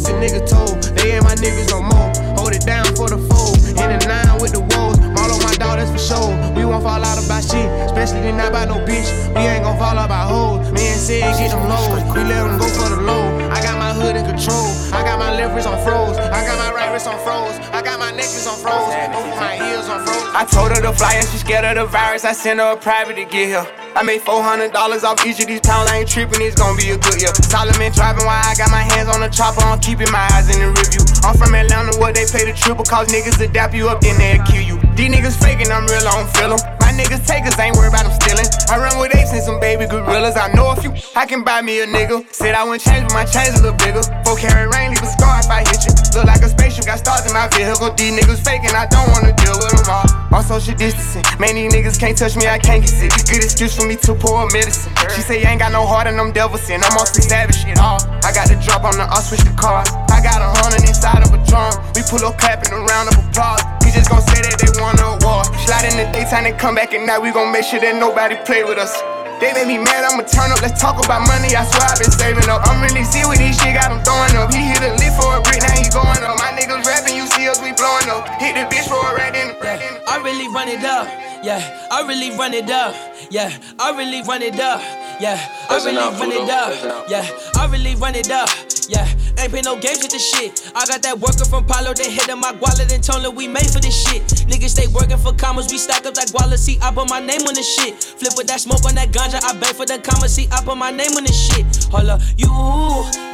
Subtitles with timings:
[0.00, 0.82] pussy niggas told.
[0.96, 2.10] They ain't my niggas no more.
[2.36, 3.56] Hold it down for the fold.
[3.68, 4.98] In the nine with the woes.
[5.20, 6.32] All on my that's for sure.
[6.56, 7.68] We won't fall out about shit.
[7.88, 9.08] Especially not by no bitch.
[9.34, 10.72] We ain't gon' fall out by hoes.
[10.72, 11.88] Me and Sid get them lows.
[12.14, 13.24] We let them go for the low.
[13.50, 14.68] I got my hood in control.
[14.92, 16.16] I got my left wrist on froze.
[16.16, 17.56] I got my right wrist on froze.
[17.72, 18.92] I got my neck wrist on froze.
[19.12, 20.34] Both my heels on froze.
[20.34, 22.24] I told her to fly and she scared of the virus.
[22.24, 23.79] I sent her a private to get here.
[23.96, 25.90] I made $400 off each of these pounds.
[25.90, 27.34] I ain't tripping, it's gonna be a good year.
[27.34, 29.60] Solomon driving while I got my hands on the chopper.
[29.62, 31.02] I'm keeping my eyes in the review.
[31.26, 32.84] I'm from Atlanta where they pay the triple.
[32.84, 34.78] Cause niggas adapt you up, then they'll kill you.
[34.94, 36.79] These niggas faking, I'm real, I don't feel them.
[37.00, 38.44] Niggas takers, ain't worried about them stealing.
[38.68, 40.36] I run with apes and some baby gorillas.
[40.36, 42.28] I know a few, I can buy me a nigga.
[42.28, 44.04] Said I wouldn't change, but my chains a little bigger.
[44.20, 45.96] Four carry rain, leave a scar if I hit you.
[46.12, 47.88] Look like a spaceship, got stars in my vehicle.
[47.96, 50.04] These niggas faking, I don't wanna deal with them all.
[50.36, 53.16] On social distancing, man, these niggas can't touch me, I can't get sick.
[53.32, 54.92] Good excuse for me to pour medicine.
[55.16, 56.84] She say you ain't got no heart and them devils in.
[56.84, 57.80] I'm on savage shit.
[57.80, 59.88] Oh, I got the drop on the, I'll switch the car.
[60.12, 61.72] I got a hundred inside of a drum.
[61.96, 63.64] We pull up clapping a round of applause.
[63.90, 65.42] We just gon' say that they want a war.
[65.66, 67.18] Slide in the daytime and come back at night.
[67.18, 68.94] We gon' make sure that nobody play with us.
[69.42, 70.62] They made me mad, I'ma turn up.
[70.62, 71.50] Let's talk about money.
[71.58, 72.62] I swear I've been saving up.
[72.70, 74.54] I'm really see with these shit, got him throwing up.
[74.54, 76.38] He hit a lift for a brick, now he going up.
[76.38, 78.30] My niggas rapping, you see us, we blowing up.
[78.38, 81.08] Hit the bitch for a rat in yeah, I really run it up.
[81.42, 82.94] Yeah, I really run it up.
[83.30, 84.80] Yeah, I really run it up.
[85.20, 85.40] Yeah,
[85.70, 87.08] I really run it up.
[87.08, 87.26] Yeah,
[87.56, 88.69] I really run it up.
[88.90, 89.06] Yeah,
[89.38, 90.66] ain't play no games with this shit.
[90.74, 93.70] I got that worker from Palo, they hit in my guala, and told we made
[93.70, 94.20] for this shit.
[94.50, 97.46] Niggas stay working for commas, we stack up that guala, see, I put my name
[97.46, 98.02] on this shit.
[98.02, 100.74] Flip with that smoke on that ganja, I beg for the commas, see, I put
[100.74, 101.86] my name on this shit.
[101.94, 102.50] Hold up, you,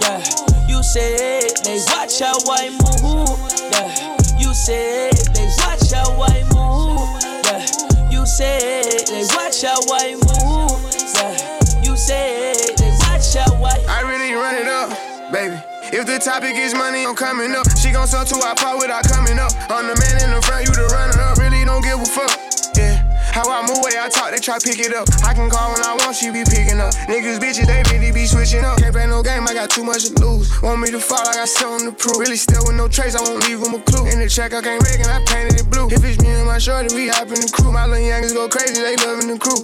[0.04, 0.20] yeah,
[0.68, 3.40] you said they watch how I move,
[3.72, 3.88] yeah,
[4.36, 7.00] you said they watch how I move,
[7.48, 7.64] yeah,
[8.12, 10.84] you said they watch how I move,
[11.16, 11.32] yeah,
[11.80, 12.55] you said
[15.92, 17.66] If the topic is money, I'm coming up.
[17.78, 19.52] She gon' sell to our part without coming up.
[19.70, 21.38] I'm the man in the front, you the runner up.
[21.38, 22.55] Really don't give a fuck.
[23.36, 25.04] How I move, way I talk, they try pick it up.
[25.20, 26.96] I can call when I want, she be picking up.
[27.04, 28.80] Niggas, bitches, they really be switching up.
[28.80, 30.48] Can't play no game, I got too much to lose.
[30.62, 32.16] Want me to fall, I got something to prove.
[32.16, 34.08] Really still with no trace, I won't leave them a clue.
[34.08, 35.84] In the check, I can't and I painted it blue.
[35.92, 37.72] If it's me and my shorty, we hop in the crew.
[37.72, 39.60] My little youngers go crazy, they loving the crew.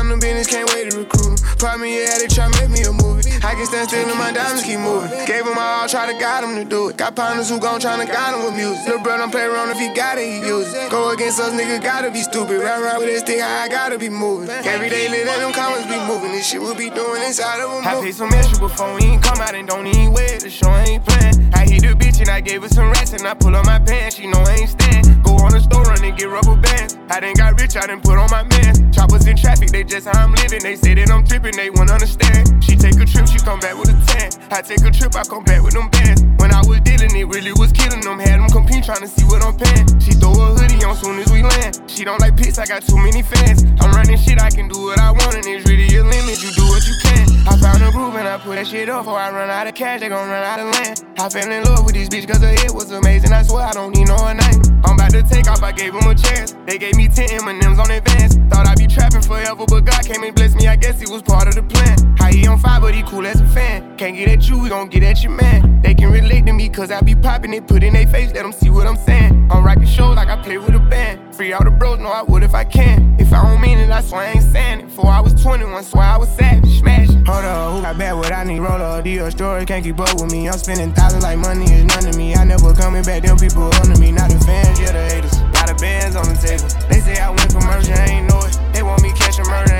[0.00, 1.36] I'm the business, can't wait to recruit.
[1.60, 3.26] Problem, yeah, they try make me a movie.
[3.44, 5.12] I can stand still and my diamonds keep moving.
[5.26, 6.96] Gave them all, try to guide them to do it.
[6.96, 8.80] Got partners who gon' tryna guide them with music.
[8.86, 10.90] Little bro don't play around if he got it, he use it.
[10.90, 12.64] Go against us, nigga, gotta be stupid.
[12.64, 14.48] Run around with this thing, I gotta be moving.
[14.48, 16.32] Every day, let them comments be moving.
[16.32, 17.86] This shit we be doing inside of them.
[17.86, 20.70] I paid some extra before we ain't come out and don't even wear The show
[20.70, 21.50] ain't playing.
[21.54, 23.78] I hit the bitch and I gave her some rest and I pull on my
[23.78, 24.16] pants.
[24.16, 25.24] She know I ain't stand.
[25.24, 26.96] Go on the store run and get rubber bands.
[27.10, 28.92] I done got rich, I done put on my man.
[28.92, 30.62] Choppers in traffic, they just how I'm living.
[30.62, 32.62] They say that I'm tripping, they won't understand.
[32.62, 34.30] She take a trip, she come back with a tan.
[34.50, 36.22] I take a trip, I come back with them bands.
[36.38, 38.18] When I was dealing, it really was killing them.
[38.18, 39.88] Had them compete trying to see what I'm paying.
[39.98, 41.82] She throw a hoodie on soon as we land.
[41.86, 43.64] She don't like pics, I got too many fans.
[43.80, 46.42] I'm running shit, I can do what I want, and it's really a limit.
[46.42, 47.26] You do what you can.
[47.48, 49.04] I found a groove and I put that shit up.
[49.04, 51.04] Before I run out of cash, they gon' run out of land.
[51.18, 53.32] I fell in love with this bitch cause her head was amazing.
[53.32, 54.60] I swear I don't need no one name.
[54.84, 56.54] I'm about to take off, I gave him a chance.
[56.66, 58.36] They gave me 10 M&M's on advance.
[58.52, 60.68] Thought I'd be trapping forever, but God came and blessed me.
[60.68, 62.16] I guess he was part of the plan.
[62.18, 63.96] How he on fire, but he cool as a fan.
[63.96, 65.80] Can't get at you, we gon' get at your man.
[65.82, 68.42] They can relate to me cause I be popping it, put in their face, let
[68.42, 69.48] them see what I'm saying.
[69.50, 71.34] I'm rocking shows like I play with a band.
[71.34, 73.16] Free all the bros, know I would if I can.
[73.18, 74.86] If I don't mean it, I swear I ain't saying it.
[74.86, 77.24] Before I was 21, swear I was savage, smashing.
[77.24, 78.60] Hold up, who got bad what I need?
[78.60, 80.48] Roll up, deal story, can't keep up with me.
[80.48, 82.34] I'm spending thousands like money is none to me.
[82.34, 84.12] I never coming back, them people under me.
[84.12, 85.40] Not the fans, yeah, the haters.
[85.54, 86.68] Lot of bands on the table.
[86.88, 88.58] They say I went commercial, I ain't know it.
[88.72, 89.79] They want me catch a murder, I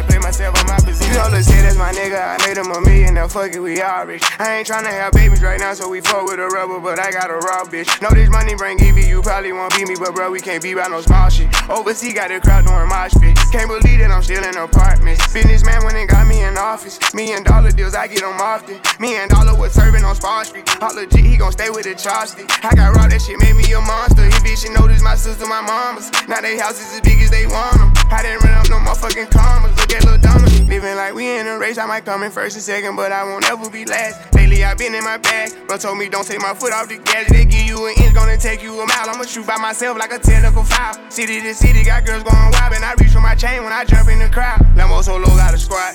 [0.00, 1.12] Play myself on my position.
[1.12, 2.16] You know, let's say that's my nigga.
[2.16, 4.24] I made him a million, now fuck it, we all rich.
[4.38, 7.12] I ain't tryna have babies right now, so we fuck with a rubber, but I
[7.12, 8.00] got a raw bitch.
[8.00, 10.74] Know this money bring Evie, you probably won't beat me, but bro, we can't be
[10.74, 11.52] by no small shit.
[11.68, 13.36] Overseas got the crowd doing mosh pit.
[13.52, 15.30] Can't believe that I'm still in apartments.
[15.32, 16.96] Businessman went and got me in office.
[17.12, 18.80] Me and dollar deals, I get them often.
[18.98, 20.64] Me and dollar was serving on Spar Street.
[20.80, 22.48] All legit, he gon' stay with the chopstick.
[22.64, 24.24] I got robbed, that shit made me a monster.
[24.24, 26.10] He bitch, know this my sister, my mamas.
[26.28, 27.92] Now they houses as big as they want them.
[28.10, 29.81] I didn't run up no motherfucking commas.
[30.00, 30.48] Donna.
[30.68, 33.24] Living like we in a race, I might come in first and second, but I
[33.24, 34.34] won't ever be last.
[34.34, 35.52] Lately, I've been in my bag.
[35.66, 37.28] Bro told me don't take my foot off the gas.
[37.30, 39.10] They give you an inch, gonna take you a mile.
[39.10, 40.94] I'ma shoot by myself like a technical foul.
[41.10, 43.84] City to city, got girls going wild, and I reach for my chain when I
[43.84, 44.60] jump in the crowd.
[44.76, 45.94] Lambo solo got a squad.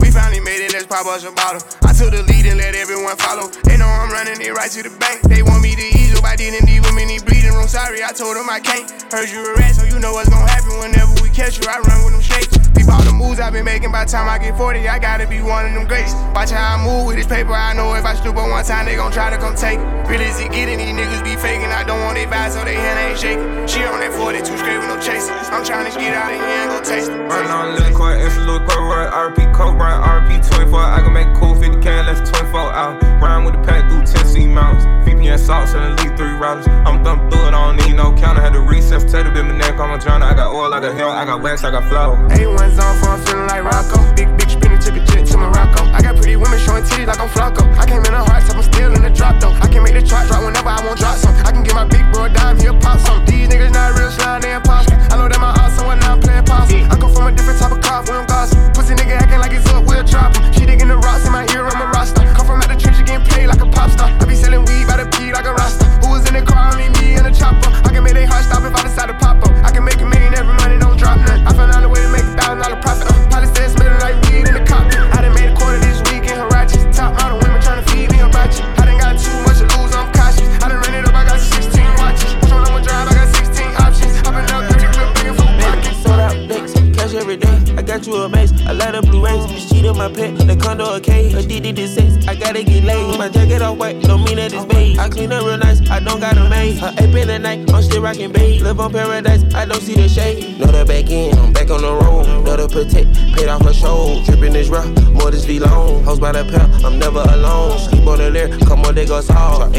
[0.00, 1.60] We finally made it, let's pop us a bottle.
[1.84, 3.48] I took the lead and let everyone follow.
[3.62, 5.20] They know I'm running it right to the bank.
[5.28, 7.68] They want me to ease up, I didn't need women in bleeding room.
[7.68, 8.90] Sorry, I told them I can't.
[9.12, 11.68] Heard you a rat, so you know what's gonna happen whenever we catch you.
[11.68, 12.69] I run with them shakes.
[12.74, 14.88] Peep all the moves I've been making by the time I get 40.
[14.88, 16.14] I gotta be one of them greats.
[16.34, 17.52] Watch how I move with this paper.
[17.52, 20.08] I know if I stoop on one time, they gon' try to come take it.
[20.08, 21.70] Real as it getting, these niggas be faking.
[21.70, 23.46] I don't want they vibe, so they hand ain't shaking.
[23.66, 25.34] She on that 42 straight with no chasing.
[25.54, 27.18] I'm trying to get out of here and go taste it.
[27.30, 29.10] Right now, living court, extra little court, right?
[29.10, 29.98] RP Coke, right?
[30.22, 30.78] RP 24.
[30.78, 33.02] I can make cool 50k less 24 out.
[33.22, 34.84] Rhyme with the pack through Tennessee mountains.
[35.06, 36.66] VPN salts and elite three routers.
[36.86, 38.40] I'm thumb through it, I don't need no counter.
[38.40, 40.26] Had to recess, tater bit my neck, I'm a drowner.
[40.26, 42.16] I got oil, I got hell, I got wax, I got flow.
[42.60, 43.96] A1's on for I'm feeling like Rocco.
[44.14, 45.84] Big bitch spinning, took a jet to Morocco.
[45.96, 47.64] I got pretty women showing titties like I'm Flocko.
[47.80, 49.56] I came in a hard top, I'm still in the drop though.
[49.64, 51.34] I can make the chart drop whenever I want drop some.
[51.48, 53.24] I can get my big bro a dime, he'll pop some.
[53.24, 54.92] These niggas not real slime, they imposter.
[55.08, 56.84] I know that my awesome when I'm playing possum.
[56.92, 58.60] I come from a different type of car, we don't gossip.
[58.76, 60.52] Pussy nigga acting like it's up, we'll drop him.
[60.52, 62.28] She digging the rocks in my ear, I'm a roster.
[62.36, 63.39] Come from out the trench, getting paid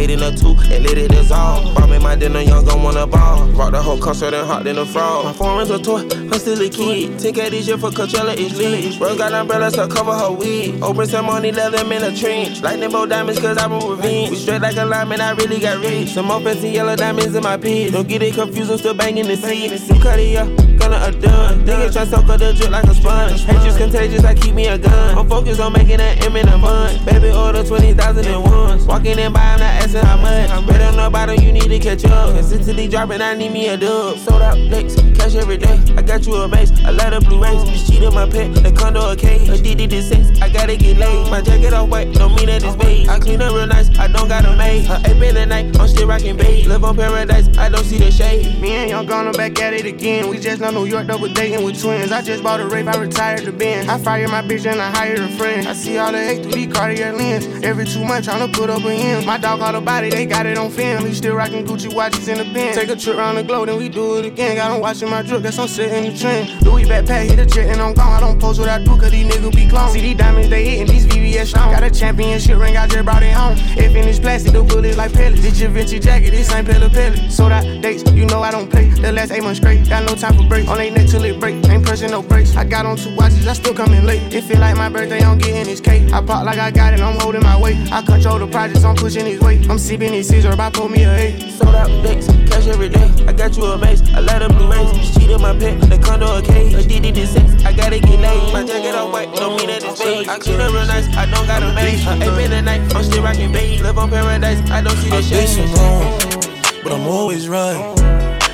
[0.01, 1.75] Eight in a two, and let it dissolve.
[1.75, 3.45] Bomb in my dinner, young gon' wanna ball.
[3.50, 5.39] Rock the whole concert and hot than a frog.
[5.39, 7.19] My rings a toy, I'm still a kid.
[7.19, 8.98] 10k this year for Coachella is lit.
[8.98, 10.81] Bro got umbrellas to cover her wig.
[10.81, 12.63] Open some money, let them in a trench.
[12.63, 14.31] Lightning bolt diamonds, cause I want revenge.
[14.31, 16.09] We straight like a lineman, I really got rich.
[16.09, 17.92] Some more fancy yellow diamonds in my pit.
[17.92, 19.69] Don't get it confused, I'm still banging the seat.
[20.01, 20.47] Cut it up,
[20.81, 21.66] gonna a done.
[21.66, 23.44] Niggas try to soak up the drip like a sponge.
[23.45, 25.18] Hatred's contagious, I keep me a gun.
[25.18, 27.06] I'm focused on making that M in a month.
[27.06, 28.86] Baby, order 20,000 at once.
[28.86, 30.50] Walking in by, I'm not asking how much.
[30.50, 32.36] I'm better on the bottom, you need to catch up.
[32.36, 34.18] Consistently dropping, I need me a dub.
[34.18, 35.80] Sold out licks, cash every day.
[35.98, 37.88] I got you a mace, I light up blue rays.
[37.88, 39.50] Cheat on my pet, the condo a cage.
[39.50, 41.30] Addicted to sex, I gotta get laid.
[41.30, 43.07] My jacket all white, don't mean that it's beige.
[43.07, 44.86] I clean up real nice, I don't got a maid.
[44.86, 46.68] Her ape in the night, I'm still rocking babe.
[46.68, 48.60] Live on paradise, I don't see the shade.
[48.62, 50.30] Me and Young gonna back at it again.
[50.30, 52.12] We just New York double dating with twins.
[52.12, 53.90] I just bought a Wraith, I retired the Benz.
[53.90, 55.68] I fired my bitch and I hired a friend.
[55.68, 57.45] I see all the hate through these Cartier lens.
[57.63, 59.25] Every two months tryna put up a.
[59.25, 61.11] My dog got a body, they got it on film.
[61.13, 62.73] Still rocking Gucci watches in the bin.
[62.73, 64.56] Take a trip around the globe, then we do it again.
[64.56, 66.61] Got him watching my drip, guess I'm setting the trend.
[66.63, 68.13] Louis backpack, hit a jet and I'm gone.
[68.13, 69.94] I don't post what I do, cause these niggas be clones.
[69.94, 71.71] See these diamonds, they hitting these VVS strong.
[71.71, 73.56] Got a championship ring, I just brought it home.
[73.78, 75.42] If in this plastic, the bullets like pellets.
[75.42, 77.30] This your Vinci jacket, this ain't Pelle Pelle.
[77.30, 78.90] So that dates, you know I don't play.
[78.90, 80.71] The last eight months straight, got no time for breaks.
[80.71, 82.56] On they neck till it break, ain't pressing no brakes.
[82.56, 84.33] I got on two watches, I still coming late.
[84.33, 86.11] It feel like my birthday, I'm getting this cake.
[86.11, 87.91] I pop like I got it, I'm holding my weight.
[87.91, 89.69] I control the projects, I'm pushing his weight.
[89.69, 91.51] I'm sipping these scissors, about pull me a eight.
[91.51, 93.09] Sold out dates, cash every day.
[93.27, 94.89] I got you a mace, I light up blue rays.
[94.89, 96.73] Bitch cheat on my pet, the condo a cage.
[96.73, 98.53] Addicted to sex, I gotta get laid.
[98.53, 100.27] My jacket all white, don't mean that it's beige.
[100.27, 101.99] I clean up real nice, I don't got a maid.
[101.99, 103.81] Her ape in the night, I'm still rocking babe.
[103.81, 107.97] Live on paradise, I don't see the I did some wrong, but I'm always right.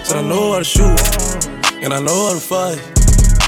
[0.04, 0.96] Said I know how to shoot,
[1.84, 2.80] and I know how to fight.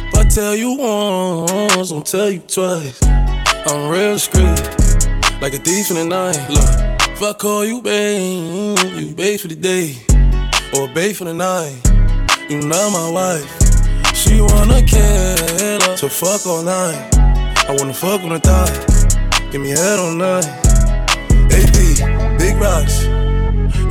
[0.08, 3.02] If I tell you once, I'll tell you twice.
[3.04, 4.60] I'm real discreet,
[5.42, 6.38] like a thief in the night.
[6.50, 9.96] Look, if I call you babe, you babe for the day,
[10.74, 11.76] or babe for the night.
[12.50, 13.50] You not my wife.
[14.16, 17.16] She wanna kill her, so fuck all night.
[17.68, 20.46] I wanna fuck on the thigh, give me head all night.
[21.52, 23.06] AP, big rocks.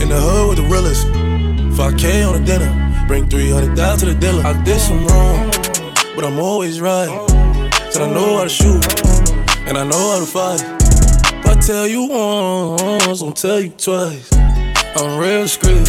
[0.02, 1.06] In the hood with the realest.
[1.76, 2.87] 5K on the dinner.
[3.08, 4.44] Bring 300 down to the dealer.
[4.44, 5.50] I did some wrong,
[6.14, 7.08] but I'm always right.
[7.90, 8.84] Said I know how to shoot,
[9.66, 10.60] and I know how to fight.
[11.32, 14.30] If I tell you once, I'll tell you twice.
[14.94, 15.88] I'm real discreet,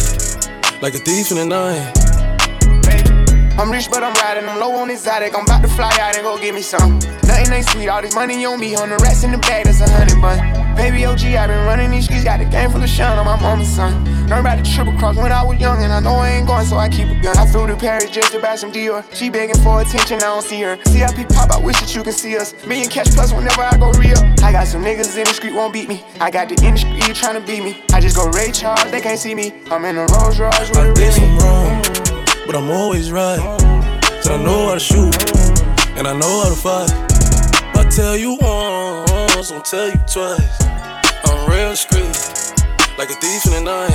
[0.80, 2.09] like a thief in the night.
[3.60, 4.48] I'm rich, but I'm riding.
[4.48, 5.36] I'm low on exotic.
[5.36, 6.98] I'm about to fly out and go get me some.
[7.28, 7.88] Nothing ain't sweet.
[7.88, 8.74] All this money on me.
[8.74, 10.38] On the rest in the bag, that's a hundred bun.
[10.76, 12.24] Baby OG, i been running these streets.
[12.24, 14.02] Got the game full of shine on my mama's son.
[14.28, 16.64] Learned about the triple cross when I was young, and I know I ain't going,
[16.64, 17.36] so I keep a gun.
[17.36, 19.04] I flew to Paris just to buy some Dior.
[19.12, 20.78] She begging for attention, I don't see her.
[20.86, 22.54] CIP pop, I wish that you can see us.
[22.64, 24.16] Million cash plus whenever I go real.
[24.42, 26.02] I got some niggas in the street won't beat me.
[26.18, 27.84] I got the industry trying to beat me.
[27.92, 29.52] I just go Ray Charles, they can't see me.
[29.70, 31.79] I'm in a Rolls Royce with I a some Remy.
[32.50, 33.38] But I'm always right.
[34.22, 35.14] So I know how to shoot,
[35.94, 36.90] and I know how to fight.
[37.78, 40.58] I tell you once, I'll tell you twice.
[41.30, 42.10] I'm real street,
[42.98, 43.94] like a thief in the night.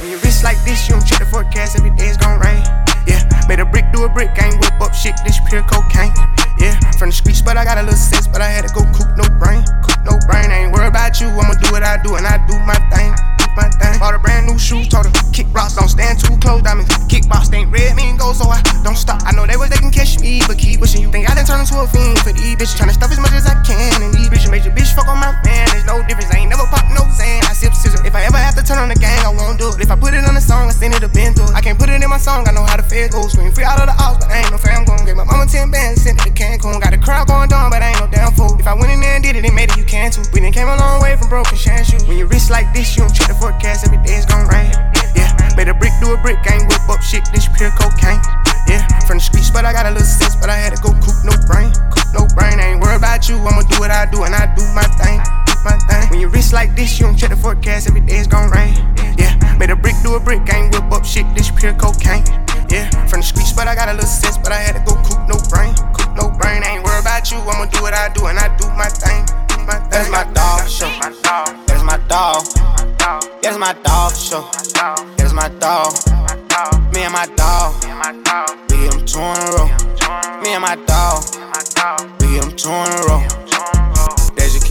[0.00, 2.60] When you wrist like this, you don't check the forecast, every day it's gon' rain.
[3.08, 6.12] Yeah, made a brick do a brick, I ain't whip up shit, this pure cocaine.
[6.60, 8.84] Yeah, from the streets, but I got a little sense, but I had to go
[8.92, 9.64] coop no brain.
[9.80, 12.36] Coop no brain, I ain't worried about you, I'ma do what I do, and I
[12.44, 13.16] do my thing.
[13.56, 14.00] My thing.
[14.00, 16.88] Bought a brand new shoes, told her, kick rocks, don't stand too close, diamonds.
[17.12, 19.20] Kickbox ain't red, mean go, so I don't stop.
[19.28, 21.44] I know they was they can catch me, but keep wishing you think I done
[21.44, 22.80] turn into a fiend for these bitches.
[22.80, 25.20] Tryna stuff as much as I can, and these bitches made your bitch fuck on
[25.20, 25.68] my man.
[25.68, 27.44] There's no difference, I ain't never pop no Xan.
[27.44, 28.00] I sip scissor.
[28.06, 29.84] If I ever have to turn on the gang, I won't do it.
[29.84, 31.52] If I put it on the song, I send it a been through.
[31.52, 31.78] I can't
[32.22, 33.26] song, I know how the feds go.
[33.26, 35.44] Scream free out of the house, but I ain't no fam gon' get my mama
[35.50, 36.78] 10 bands, sent it to Cancun.
[36.78, 38.54] Got the crowd going down, but I ain't no damn fool.
[38.54, 40.22] If I went in there and did it, it made it, you can too.
[40.30, 42.06] We done came a long way from broken shine shoes.
[42.06, 44.70] When you wrist like this, you don't check the forecast, every day it's gon' rain.
[45.18, 48.22] Yeah, made a brick do a brick, I ain't whip up shit, this pure cocaine.
[48.70, 50.94] Yeah, from the streets, but I got a little sense, but I had to go
[51.02, 51.74] coop no brain.
[51.90, 54.46] Coop no brain, I ain't worried about you, I'ma do what I do, and I
[54.54, 55.41] do my thing.
[55.64, 56.10] My thing.
[56.10, 58.74] When you wrist like this, you don't check the forecast, every day it's gon' rain.
[59.16, 62.24] Yeah, made a brick do a brick, I ain't whip up shit, this pure cocaine.
[62.68, 64.96] Yeah, from the streets, but I got a little sense, but I had to go
[65.06, 65.74] coop no brain.
[65.94, 68.50] Coop no brain, I ain't worried about you, I'ma do what I do, and I
[68.56, 69.22] do my thing.
[69.62, 69.90] My thing.
[69.90, 70.90] That's my dog show.
[71.66, 72.42] That's my dog.
[73.42, 74.42] That's my dog show.
[75.16, 75.94] That's my dog.
[76.92, 77.78] Me and my dog.
[78.68, 79.68] We hit them two in a row.
[80.42, 81.22] Me and my dog.
[82.20, 83.41] We hit them two in a row.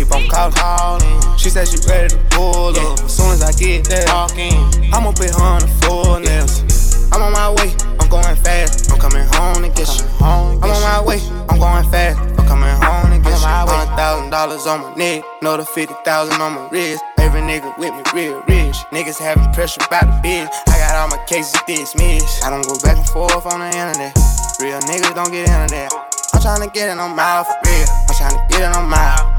[0.01, 1.37] Keep on calling.
[1.37, 2.97] She said she ready to pull up.
[3.05, 4.57] As soon as I get there, walk in.
[4.89, 6.65] I'ma put her on the floor nails.
[7.13, 7.69] I'm on my way.
[8.01, 8.89] I'm going fast.
[8.89, 10.01] I'm coming home to get you.
[10.17, 11.21] I'm on my way.
[11.53, 12.17] I'm going fast.
[12.17, 13.45] I'm coming home to get you.
[13.45, 15.23] Hundred thousand dollars on my neck.
[15.39, 17.03] Another fifty thousand on my wrist.
[17.19, 18.77] Every nigga with me real rich.
[18.89, 20.49] Niggas having pressure about the bitch.
[20.65, 22.43] I got all my cases dismissed.
[22.43, 24.17] I don't go back and forth on the internet.
[24.57, 25.93] Real niggas don't get into that.
[26.33, 27.85] I'm tryna get it on my for real.
[28.09, 29.30] I'm tryna get it on my.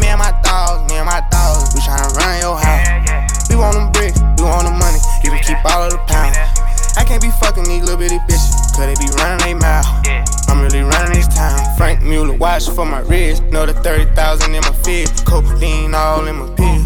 [0.00, 3.48] Me and my dogs, me and my dogs, we tryna run your house.
[3.52, 6.40] We want them bricks, we want the money, you can keep all of the pounds.
[6.96, 9.86] I can't be fucking these little bitty bitches, cause they be running they mouth.
[10.48, 11.60] I'm really running this town.
[11.76, 13.44] Franck Muller, watch for my wrist.
[13.44, 15.24] Know the 30,000 in my fist.
[15.24, 16.84] Codeine all in my pill.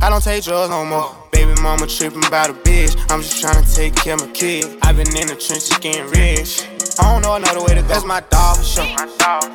[0.00, 1.16] I don't take drugs no more.
[1.32, 2.96] Baby mama tripping about a bitch.
[3.10, 4.66] I'm just trying to take care of my kid.
[4.82, 6.62] I've been in the trenches getting rich.
[7.00, 7.88] I don't know another way to go.
[7.88, 8.84] That's my dog show.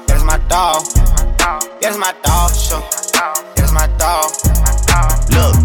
[0.07, 0.83] That's my dog.
[1.43, 2.79] That's my dog show.
[3.55, 4.31] That's my dog.
[5.35, 5.55] Look,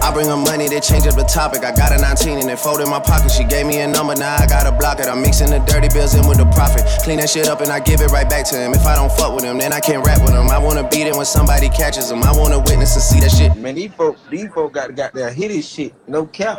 [0.00, 1.64] I bring her money, they change up the topic.
[1.64, 3.32] I got a 19 and it fold in my pocket.
[3.32, 5.08] She gave me a number, now I gotta block it.
[5.08, 6.86] I'm mixing the dirty bills in with the profit.
[7.02, 8.72] Clean that shit up and I give it right back to him.
[8.72, 10.48] If I don't fuck with him, then I can't rap with him.
[10.48, 12.22] I wanna beat it when somebody catches him.
[12.22, 13.56] I wanna witness and see that shit.
[13.56, 16.58] Man, these folk, these folk got got their hit shit, no cap.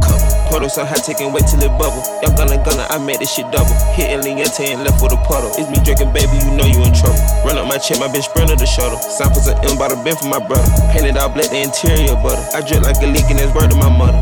[0.51, 2.03] Puddle so high, taking wait till it bubble.
[2.19, 3.71] Young gunna gunna, I made this shit double.
[3.95, 5.49] Hitting Liente and left with a puddle.
[5.55, 7.23] It's me drinking, baby, you know you in trouble.
[7.47, 8.99] Run up my check, my bitch sprinter the shuttle.
[8.99, 10.67] Sign for of M by the bin for my brother.
[10.91, 12.43] Painted all black, the interior butter.
[12.51, 14.19] I drip like a leak and that's word to my mother.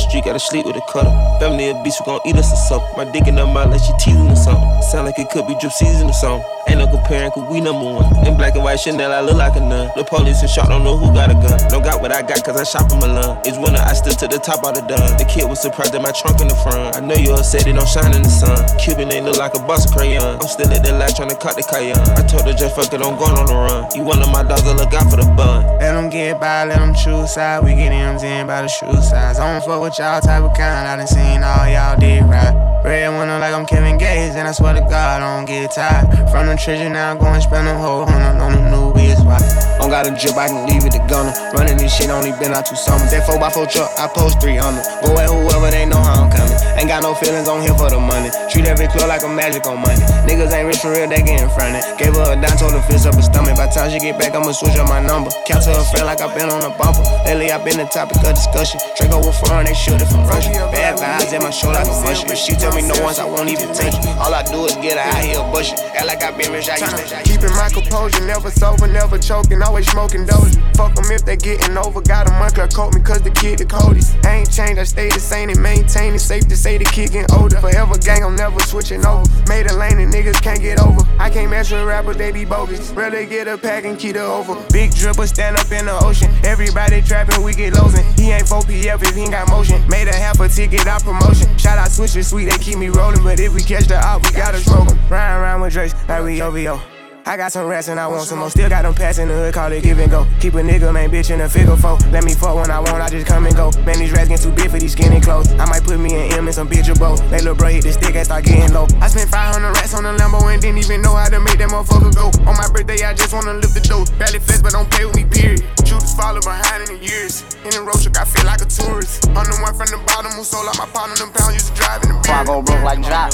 [0.00, 1.12] Street, gotta sleep with a cutter.
[1.38, 2.96] Family a beast, we gon' eat us or something.
[2.96, 4.66] My dick in her mouth like she teasing or something.
[4.90, 6.46] Sound like it could be drip season or something.
[6.68, 8.06] Ain't no comparing, cause we number one.
[8.26, 9.90] In black and white Chanel, I look like a nun.
[9.96, 11.58] The police and shot, don't know who got a gun.
[11.68, 13.40] Don't got what I got, cause I shop in Milan.
[13.44, 15.18] It's winter, I still to the top of the done.
[15.18, 16.96] The kid was surprised at my trunk in the front.
[16.96, 18.54] I know you upset, it don't shine in the sun.
[18.78, 20.38] Cuban ain't look like a boss of crayon.
[20.38, 21.98] I'm still at the light trying to cut the cayenne.
[22.14, 23.90] I told her just fuck it, I'm going on the run.
[23.94, 25.66] You one of my dogs, I look out for the bun.
[25.82, 27.64] Let them get by, let them choose side.
[27.64, 29.38] We get M's in by the shoe size.
[29.38, 30.86] I don't fuck with y'all type of kind.
[30.86, 32.54] I done seen all y'all did right.
[32.84, 36.30] Red window like I'm Kevin Gates, and I swear to God, I don't get tired.
[36.30, 38.89] From the treasure now, I'm going spend a whole hundred on a new
[39.30, 39.46] Right?
[39.78, 41.30] Don't got a drip, I can leave it to Gunna.
[41.54, 43.14] Running this shit only been out two summers.
[43.14, 44.82] That 4x4 truck, I post three on them.
[45.06, 46.58] Go at whoever, they know how I'm coming.
[46.74, 48.34] Ain't got no feelings on here for the money.
[48.50, 50.02] Treat every club like a magic on money.
[50.26, 51.86] Niggas ain't rich for real, they getting fronted.
[51.94, 53.54] Gave her a dime, told her fist up her stomach.
[53.54, 55.30] By time she get back, I'ma switch up my number.
[55.46, 57.06] Count to her friend like I been on a bumper.
[57.22, 58.82] Lately, I been the topic of discussion.
[58.98, 60.50] Draco with foreign, they shoot it from Russia.
[60.74, 62.26] Bad vibes at my show like a mush.
[62.26, 64.02] But she tell me no once, I won't even touch it.
[64.18, 65.78] All I do is get her out here bushing.
[65.94, 67.22] Act like I been rich, I used to.
[67.22, 70.60] Keeping my composure, never sober, never choking, always smoking dozy.
[70.74, 72.00] Fuck them if they getting over.
[72.00, 74.16] Got a month, coat me cause the kid the coldest.
[74.24, 76.20] I ain't changed, I stay the same and maintain it.
[76.20, 77.60] Safe to say the kid getting older.
[77.60, 79.24] Forever gang, I'm never switching over.
[79.48, 81.00] Made a lane and niggas can't get over.
[81.18, 82.90] I can't mess with rappers, they be bogus.
[82.90, 84.54] Rather get a pack and keep it over.
[84.72, 86.30] Big dripper stand up in the ocean.
[86.44, 88.04] Everybody trapping, we get losing.
[88.14, 89.86] He ain't 4PF if he ain't got motion.
[89.88, 91.56] Made a half a ticket out promotion.
[91.58, 93.22] Shout out Switcher Sweet, they keep me rolling.
[93.22, 94.88] But if we catch the op, we gotta smoke.
[95.10, 96.99] Ryan around with Drake, like we OVO.
[97.26, 98.50] I got some rats and I want some more.
[98.50, 100.26] Still got them pass in the hood, call it give and go.
[100.40, 101.98] Keep a nigga, man, bitch in a figure four.
[102.10, 103.70] Let me fuck when I want, I just come and go.
[103.84, 105.52] Man, these rats get too big for these skinny clothes.
[105.52, 107.20] I might put me an M and some bitch or both.
[107.30, 108.86] Let little bro hit the stick and start getting low.
[109.00, 111.68] I spent 500 rats on a Lambo and didn't even know how to make that
[111.68, 112.32] motherfucker go.
[112.48, 114.04] On my birthday, I just wanna lift the dough.
[114.18, 115.62] Barely flex, but don't play with me, period.
[115.84, 117.44] Shooters follow behind in the years.
[117.64, 119.28] In the road truck, I feel like a tourist.
[119.36, 121.68] I'm the one from the bottom who sold out my pound on them pounds, used
[121.70, 123.32] to drive in the Before I go broke like Jock.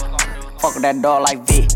[0.60, 1.68] Fuck with that dog like V.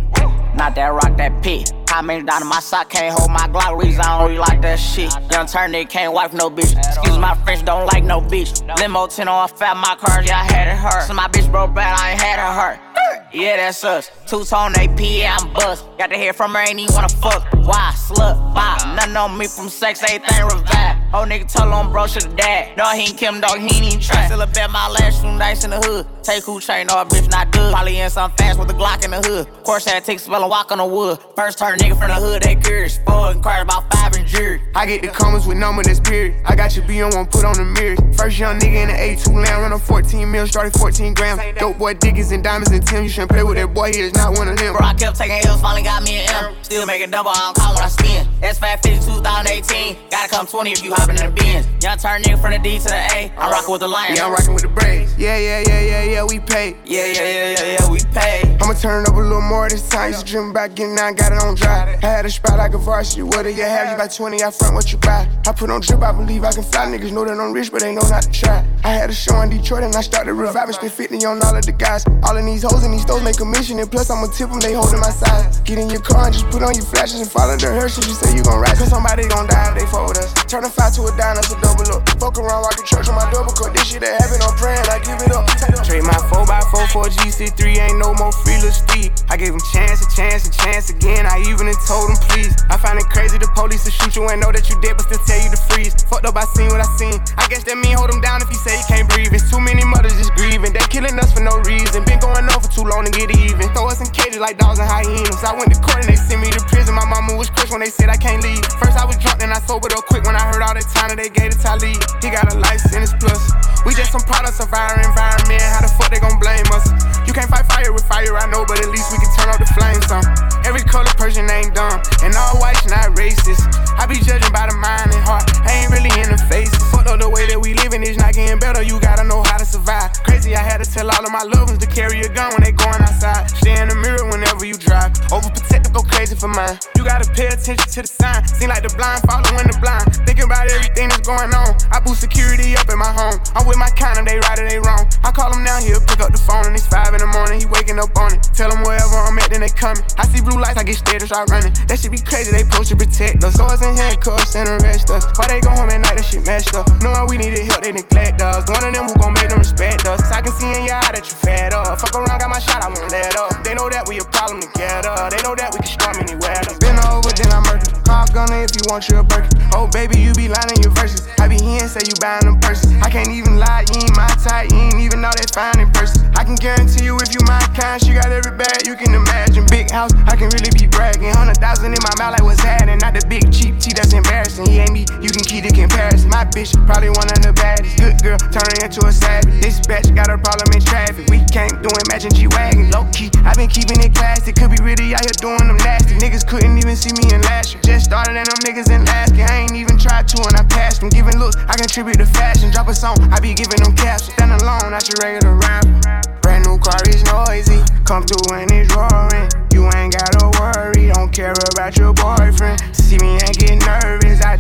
[0.55, 1.73] Not that rock, that pit.
[1.91, 4.63] How many down in my sock can't hold my Glock reason I don't really like
[4.63, 5.13] that shit.
[5.33, 6.79] Young turn they can't wife no bitch.
[6.79, 8.65] Excuse my French, don't like no bitch.
[8.79, 11.09] Limo 10 on a fat my car, yeah, I had it hurt.
[11.09, 13.35] So my bitch broke bad, I ain't had her hurt.
[13.35, 14.09] Yeah, that's us.
[14.29, 15.85] Two tone AP, yeah, I'm bust.
[15.99, 17.45] Got to hear from her, ain't even wanna fuck.
[17.55, 17.93] Why?
[17.97, 18.87] Slut, bop.
[18.95, 21.00] Nothing on me from sex, everything revive.
[21.13, 22.77] Old nigga told him bro should've died.
[22.77, 24.27] No, he ain't Kim, dog, he ain't even try.
[24.27, 26.07] Still a bet my last room nice in the hood.
[26.23, 27.73] Take who chain, no, a bitch not good.
[27.73, 29.49] Probably in some fast with a Glock in the hood.
[29.65, 31.19] Course had take spell and walk on the wood.
[31.35, 32.99] First turn nigga from the hood, they curious.
[32.99, 34.61] Four and cars about five and jury.
[34.77, 36.37] I get the comments with number that's period.
[36.47, 37.97] I got your B on one, put on the mirror.
[38.15, 41.41] First young nigga in the A2 land, run a 14 mil, started 14 grams.
[41.59, 43.03] Dope boy diggers and diamonds and Tim.
[43.03, 44.77] You shouldn't play with that boy, he is not one of them.
[44.77, 46.55] Bro, I kept taking L's, finally got me an M.
[46.63, 48.27] Still making double, I don't call when I spin.
[48.43, 49.97] S550 2018.
[50.11, 51.67] Gotta come 20 if you hoppin' in the Benz.
[51.83, 53.33] Young turn nigga from the D to the A.
[53.39, 54.19] I'm rockin' with the Lions.
[54.19, 55.17] Yeah, I'm rockin' with the Braves.
[55.17, 56.77] Yeah, yeah, yeah, yeah, yeah, we pay.
[56.85, 58.57] Yeah, yeah, yeah, yeah, yeah, we pay.
[58.61, 60.13] I'ma turn up a little more this time.
[60.13, 61.99] Used to dream about getting out, got it on dry.
[62.03, 63.23] I had a spot like a varsity.
[63.23, 63.91] What do you have?
[63.91, 65.29] You got 20, I front what you buy.
[65.47, 66.87] I put on drip, I believe I can fly.
[66.87, 68.65] Niggas know that I'm rich, but they know not to try.
[68.85, 70.75] I had a show in Detroit and I started reviving.
[70.75, 72.05] Spent 50 on all of the guys.
[72.25, 73.79] All of these hoes in these stores make commission.
[73.81, 75.61] And plus, I'ma tip them, they holding my size.
[75.61, 78.03] Get in your car and just put on your flashes and follow the Hershey.
[78.07, 78.77] You say you gon' ride.
[78.77, 80.33] Cause somebody gon' die if they fuck with us.
[80.45, 82.03] Turn a five to a that's a double up.
[82.19, 83.71] Fuck around, rock the church on my double cut.
[83.75, 85.47] This shit that happen, I'm praying, I give it up.
[85.87, 89.11] Trade my 4x4 for a GC3, ain't no more free Steve.
[89.31, 91.27] I gave him chance, a chance, a chance again.
[91.27, 92.55] I even told him please.
[92.71, 95.07] I find it crazy the police to shoot you and know that you dead, but
[95.07, 95.95] still tell you to freeze.
[96.11, 97.19] Fucked up, I seen what I seen.
[97.39, 99.31] I guess that mean hold him down if he say he can't breathe.
[99.35, 100.73] It's too many mothers just grieving.
[100.73, 102.03] They killing us for no reason.
[102.07, 103.71] Been going on for too long to get even.
[103.75, 105.43] Throw us in cages like dogs and hyenas.
[105.43, 106.95] I went to court and they sent me to prison.
[106.95, 108.63] My mama was crushed when they said I can't leave.
[108.79, 111.13] First I was drunk, then I sobered up quick when I heard all that time
[111.13, 111.99] that they gave to Talib.
[112.25, 113.41] He got a sentence plus.
[113.85, 115.63] We just some products of our environment.
[115.63, 116.85] How the fuck they gon' blame us?
[117.27, 119.61] You can't fight fire with fire, I know, but at least we can turn off
[119.61, 120.25] the flames on.
[120.67, 123.63] Every color person ain't dumb, and all whites not racist.
[123.97, 126.73] I be judging by the mind and heart, I ain't really in the face.
[126.91, 129.59] Fuck up the way that we living is not getting better, you gotta know how
[129.59, 130.13] to survive.
[130.25, 132.63] Crazy, I had to tell all of my loved ones to carry a gun when
[132.65, 133.51] they going outside.
[133.51, 135.13] Stay in the mirror whenever you drive.
[135.31, 136.79] Overprotective, go crazy for mine.
[136.97, 138.47] You gotta pay attention to the sign.
[138.47, 140.09] Seem like the blind following the blind.
[140.27, 141.75] Thinking about everything that's going on.
[141.91, 143.37] I boost security up in my home.
[143.55, 145.05] I'm with my kind of they right or they wrong.
[145.23, 147.61] I call him down here, pick up the phone, and it's five in the morning.
[147.61, 148.43] He waking up on it.
[148.55, 150.03] Tell him wherever I'm at, then they coming.
[150.17, 151.75] I see blue lights, I get scared and start running.
[151.91, 153.55] That shit be crazy, they supposed to protect us.
[153.55, 155.27] Swords and handcuffs and arrest us.
[155.37, 156.87] Why they go home at night, that shit messed up.
[157.03, 158.69] Knowing we needed help, they neglect us.
[158.71, 160.23] One of them who gon' make them respect us.
[160.31, 161.99] I can see in your eye that you fed up.
[162.01, 163.65] Fuck around, got my shot, I won't let up.
[163.65, 165.15] They know that we a problem together.
[165.33, 166.61] They know that we can storm anywhere.
[166.79, 167.95] Been over, then I'm murdered.
[168.05, 169.57] Call Gunna if you want you a Birkin.
[169.73, 171.23] Oh, baby, you be lying in your verses.
[171.39, 172.91] I be here and say you buying them purses.
[173.01, 174.71] I can't even lie, you ain't my type.
[174.71, 176.27] You ain't even know that fine in person.
[176.35, 179.65] I can guarantee you if you my kind, she got every bag you can imagine.
[179.71, 181.31] Big house, I can really be bragging.
[181.31, 182.99] Hundred thousand in my mouth, like what's happening.
[182.99, 184.40] Not the big cheap tea that's embarrassing.
[184.59, 186.27] He ain't me, you can keep the comparison.
[186.31, 187.95] My bitch, probably one of the baddest.
[187.95, 189.63] Good girl, turning into a savage.
[189.63, 191.31] This bitch got a problem in traffic.
[191.31, 192.91] We can't do imagine G Wagon.
[192.91, 194.51] Low key, i been keeping it classy.
[194.51, 196.19] Could be really out here doing them nasty.
[196.19, 197.83] Niggas couldn't even see me in last year.
[197.87, 199.47] Just started and them niggas in Alaska.
[199.47, 201.15] I ain't even tried to and I passed them.
[201.15, 202.75] Giving looks, I contribute to fashion.
[202.75, 204.35] Drop a song, I be giving them captions.
[204.35, 206.27] Stand alone, not your regular rapper.
[206.43, 207.79] Brand new car is noisy.
[208.03, 209.47] Come through and it's roaring.
[209.71, 212.83] You ain't gotta worry, don't care about your boyfriend.
[212.97, 213.41] See me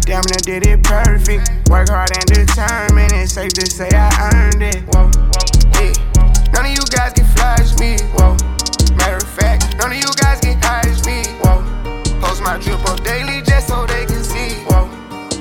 [0.02, 1.50] damn near did it perfect.
[1.68, 4.82] Work hard and determined, it's safe to say I earned it.
[4.92, 5.10] Whoa,
[5.78, 5.92] yeah.
[6.52, 7.96] None of you guys can flash me.
[8.16, 8.36] Whoa,
[8.96, 11.24] matter of fact, none of you guys can hide me.
[11.42, 11.62] Whoa,
[12.20, 14.60] post my drip up daily just so they can see.
[14.68, 14.88] Whoa,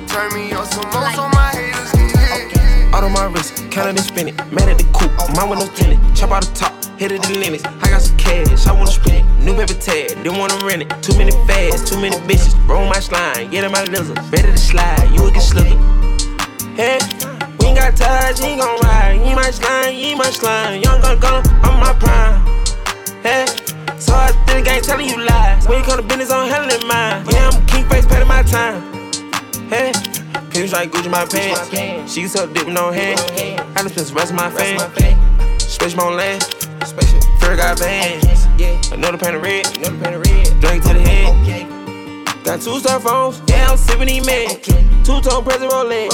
[0.07, 2.93] turn me on some more so my haters can hit.
[2.93, 4.35] Out of my wrist, counted and spin it.
[4.51, 5.99] Mad at the coop, mine with no tenant.
[6.15, 7.63] Chop out the top hit it the limits.
[7.63, 9.43] I got some cash, I wanna spend it.
[9.45, 10.89] New paper tag, didn't wanna rent it.
[11.01, 12.51] Too many fads, too many bitches.
[12.67, 14.19] Roll my slime, get in my lizard.
[14.29, 15.79] Ready to slide, you will get slicker.
[16.75, 16.99] Hey,
[17.57, 19.15] we ain't got touch, he ain't gon' ride.
[19.23, 20.81] He my slime, he my slime.
[20.81, 22.43] Young gun gun, I'm my prime.
[23.23, 23.45] Hey,
[23.97, 25.67] so I think I ain't telling you lies.
[25.69, 27.23] When you come to business, I'm handling mine.
[27.31, 28.83] Yeah, I'm king face, paying my time.
[29.69, 29.93] Hey,
[30.51, 32.13] Pins like Gucci my pants.
[32.13, 33.21] She suck dick with no hand.
[33.77, 34.79] I just spent the rest of my fame.
[35.59, 36.68] Space my land.
[37.49, 38.45] Fur got bands.
[38.91, 39.65] Another pan of red.
[40.61, 41.68] Drink to the head.
[42.49, 43.43] Got two star phones.
[43.47, 44.49] Yeah, I'm sipping these men.
[45.03, 46.09] Two tone present Rolex.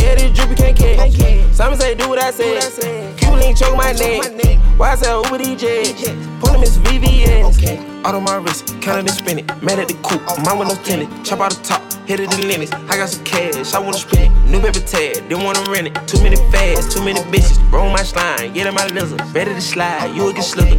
[0.00, 1.54] Yeah, this drippy can't catch.
[1.54, 3.18] Simon say do what I said.
[3.18, 4.58] Cuban link choke my neck.
[4.78, 6.40] Why I say Uber DJ?
[6.40, 8.06] Pull him Miss VVS.
[8.06, 9.62] Out on my wrist, counting and spin it.
[9.62, 11.26] Mad at the coupe, mine with no tenant.
[11.26, 12.72] Chop out the top, hit it the limits.
[12.72, 14.50] I got some cash, I wanna spend it.
[14.50, 16.08] New paper tag, didn't wanna rent it.
[16.08, 17.60] Too many fads, too many bitches.
[17.70, 19.20] Roll my slime, get in my lizard.
[19.34, 20.78] Ready to slide, you will get slicker.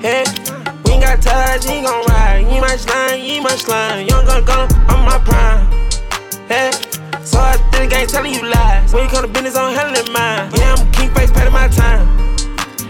[0.00, 0.24] Hey,
[0.92, 2.46] ain't got touch, he gon' ride.
[2.46, 4.06] He my slime, he my slime.
[4.06, 5.66] Young gun gun, I'm my prime.
[6.48, 6.70] Hey,
[7.24, 8.92] so I think I ain't telling you lies.
[8.92, 10.50] When you come to business, I'm handling mine.
[10.54, 12.06] Yeah, I'm king face, paying my time.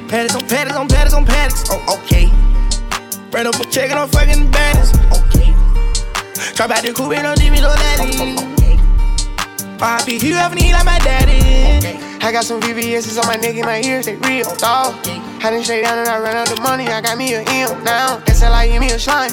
[0.09, 1.65] Paddocks on paddocks on paddocks on paddocks.
[1.71, 2.27] Oh, okay.
[3.31, 4.97] Ran up a check and I'm fucking baddest.
[5.13, 5.55] Okay.
[6.55, 8.51] Drop out the coupe and don't leave me no daddy.
[9.81, 12.10] RIP, you ever need like my daddy.
[12.23, 14.95] I got some VVS's on my neck and my ears, they real, dog.
[15.43, 17.83] I done straight down and I ran out the money, I got me a M
[17.83, 18.19] now.
[18.27, 19.33] SLI, me a slime.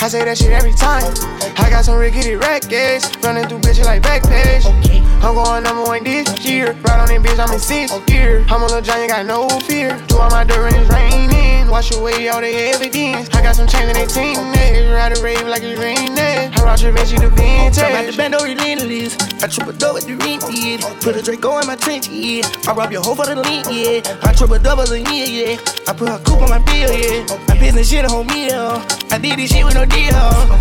[0.00, 1.12] I say that shit every time.
[1.58, 4.99] I got some rickety records, running through bitches like Backpage.
[5.22, 6.72] I'm going number one this year.
[6.72, 8.44] Right on that bitch, I'm in sixth gear.
[8.48, 10.00] I'm a little giant, got no fear.
[10.08, 11.68] Do all my dirt and it's raining.
[11.70, 13.28] Wash away all the evidence.
[13.30, 14.90] I got some chains in 18 neck.
[14.90, 16.18] Ride a rave like it's raining.
[16.18, 17.76] I rock your bitch, you the vintage.
[17.76, 19.16] Drop out the bando relentless.
[19.42, 20.80] I triple double with the rent, yeah.
[21.00, 22.42] Put a Draco in my trench, yeah.
[22.66, 24.00] I rob your hoe for the link, yeah.
[24.24, 25.60] I triple double a year, yeah.
[25.86, 27.24] I put a coupe on my bill, yeah.
[27.46, 28.82] My business shit a whole meal.
[29.12, 30.10] I did this shit with no deal.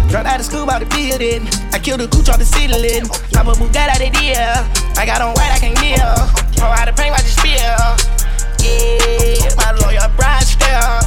[0.10, 1.48] Dropped out of school, out the building.
[1.72, 3.06] I killed a gooch off the ceiling.
[3.36, 4.49] I'm a Bugatti out the deal.
[4.98, 6.16] I got on white, I can't kneel.
[6.58, 7.80] Pour out the paint, watch it spill.
[8.60, 11.00] Yeah, my lawyer, Brian Steel.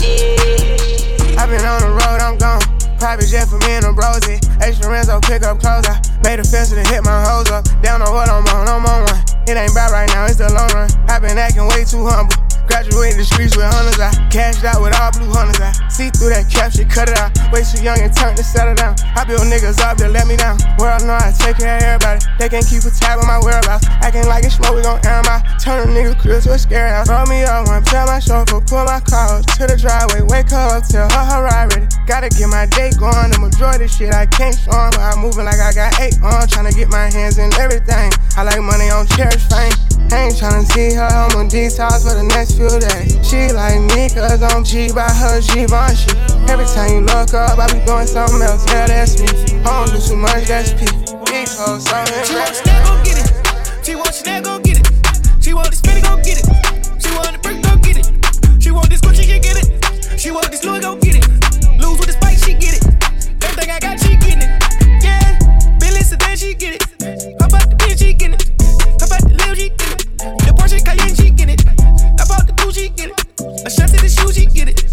[0.00, 1.40] Yeah.
[1.40, 2.62] i been on the road, I'm gone.
[2.98, 4.40] Private jet for me and the brosy.
[4.60, 5.86] Extra Renzo pick up clothes.
[5.86, 7.64] I made a fence to hit my hoes up.
[7.82, 9.24] Down on what I'm on, I'm on one.
[9.46, 10.88] It ain't bad right now, it's the long run.
[11.08, 12.43] i been acting way too humble.
[12.74, 14.02] Graduated the streets with hunters.
[14.02, 15.62] I cashed out with all blue hunters.
[15.62, 17.30] I see through that cap shit, cut it out.
[17.54, 18.98] Way too young and turn to settle down.
[19.14, 20.58] I build niggas up to let me down.
[20.82, 22.18] World know I take care of everybody.
[22.34, 23.86] They can't keep a tab on my whereabouts.
[24.02, 25.46] Acting like it's smoke, we gon' air out.
[25.62, 27.06] Turn a nigga crib to a scare house.
[27.06, 30.26] Roll me up one, tell my chauffeur, pull my car up to the driveway.
[30.26, 31.86] Wake up, tell her her ride ready.
[32.10, 33.30] Gotta get my day going.
[33.30, 34.98] The majority shit I can't show 'em.
[34.98, 36.42] I'm moving like I got eight on.
[36.50, 38.10] Tryna get my hands in everything.
[38.34, 39.70] I like money on cherish fame.
[40.12, 43.12] I ain't tryna see her, I'm on detox for the next few days.
[43.26, 46.16] She like me, cause I'm G by her, Givenchy.
[46.48, 49.28] Every time you look up, I be doing something else, yeah, that's me.
[49.64, 50.86] I don't do too much, that's P.
[51.28, 53.84] These hoes so She want snack, go get it.
[53.84, 54.86] She want snack, go get it.
[55.42, 56.46] She want the spinny, go get it.
[57.02, 58.62] She want the brick, go get it.
[58.62, 60.18] She want this Gucci, she get it.
[60.18, 61.28] She want this Louis, go get it.
[61.80, 62.84] Lose with the spike, she get it.
[63.44, 65.04] Everything I got, she getting it.
[65.04, 65.38] Yeah,
[65.78, 66.82] Billy Sedan, she get it.
[67.40, 68.23] How about the bitch, she get it.
[72.84, 73.66] She get it.
[73.66, 74.84] A shot to the shoe, she get it.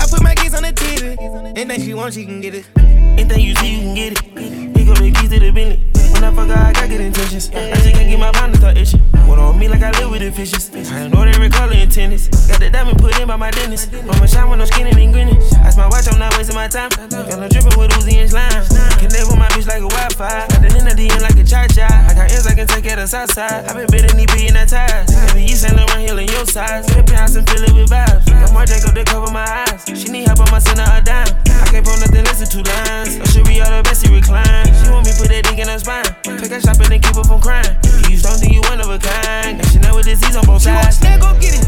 [0.00, 1.16] I put my kids on the TV.
[1.56, 2.64] Anything she want, she can get it.
[2.76, 4.74] Anything you see, you can get it.
[4.74, 5.93] Pick up the keys to the Bentley.
[6.34, 7.50] When I got good intentions.
[7.54, 9.00] I just can't get my mind to start itching.
[9.30, 10.70] What on me like I live with the fishes.
[10.90, 12.28] I know every color in tennis.
[12.48, 13.94] Got the diamond put in by my dentist.
[13.94, 15.38] I'ma shine with no skin and grinning.
[15.62, 16.90] Ice my watch, I'm not wasting my time.
[16.90, 18.66] Got no dripping with Uzi and slime.
[18.98, 20.48] Connect with my bitch like a Wi-Fi.
[20.50, 21.86] Got the the DM like a cha-cha.
[21.86, 23.70] I got ears I can take at the south side.
[23.70, 25.06] I been bidding these in that ties.
[25.30, 26.84] Baby, you Saint Laurent Hill in your size.
[26.90, 28.26] Flip house and fill it with vibes.
[28.26, 29.86] Got more Jacob to cover my eyes.
[29.86, 31.53] She need help, I'ma send her a dime.
[31.74, 33.18] I can't pull nothing, listen two lines.
[33.18, 34.70] I should be all the best, he recline.
[34.78, 36.06] She want me put that dick in her spine.
[36.22, 37.66] Pick her shopping and keep her from crying.
[38.06, 39.58] You don't think you one of a kind.
[39.58, 41.02] Now Got Chanel with disease on both sides.
[41.02, 41.66] She want snack, go get it.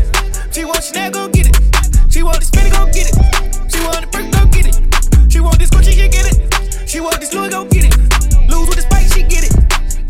[0.54, 1.58] She want snack, go get it.
[2.06, 3.18] She want the spinny, go get it.
[3.66, 4.78] She want the brick, go get it.
[5.26, 6.38] She want this Gucci, she get it.
[6.86, 7.94] She want this Louis, go get it.
[8.46, 9.58] Lose with the spike, she get it.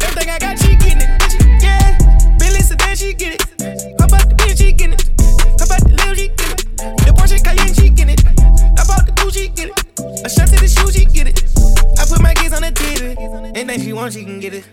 [0.04, 1.08] Everything I got, she getting it.
[1.64, 3.40] Yeah, Billy Sedan, she get it.
[3.96, 5.08] How about the bitch, she getting it.
[5.56, 6.68] How about the Lil, she get it.
[7.00, 8.25] The Porsche Cayenne, she get it.
[9.06, 9.78] The Gucci, get it.
[10.24, 11.42] A shot to the shoe, she get it.
[11.98, 13.14] I put my kids on the TV.
[13.56, 14.66] Anything she want, she can get it.